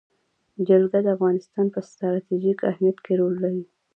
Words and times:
جلګه 0.67 0.99
د 1.03 1.07
افغانستان 1.15 1.65
په 1.73 1.79
ستراتیژیک 1.89 2.59
اهمیت 2.71 2.97
کې 3.05 3.13
رول 3.19 3.33
لري. 3.43 3.63